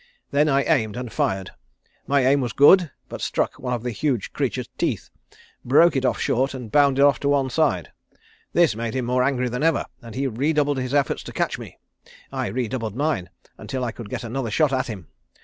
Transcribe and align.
Then 0.31 0.49
I 0.49 0.63
aimed, 0.63 0.97
and 0.97 1.13
fired. 1.13 1.51
My 2.07 2.25
aim 2.25 2.41
was 2.41 2.53
good, 2.53 2.89
but 3.07 3.21
struck 3.21 3.59
one 3.59 3.75
of 3.75 3.83
the 3.83 3.91
huge 3.91 4.33
creature's 4.33 4.67
teeth, 4.79 5.11
broke 5.63 5.95
it 5.95 6.05
off 6.05 6.19
short, 6.19 6.55
and 6.55 6.71
bounded 6.71 7.03
off 7.05 7.19
to 7.19 7.29
one 7.29 7.51
side. 7.51 7.91
This 8.51 8.75
made 8.75 8.95
him 8.95 9.05
more 9.05 9.21
angry 9.21 9.47
than 9.47 9.61
ever, 9.61 9.85
and 10.01 10.15
he 10.15 10.25
redoubled 10.25 10.79
his 10.79 10.95
efforts 10.95 11.21
to 11.21 11.31
catch 11.33 11.59
me. 11.59 11.77
I 12.31 12.47
redoubled 12.47 12.95
mine, 12.95 13.29
until 13.59 13.83
I 13.83 13.91
could 13.91 14.09
get 14.09 14.23
another 14.23 14.49
shot 14.49 14.73
at 14.73 14.87
him. 14.87 15.05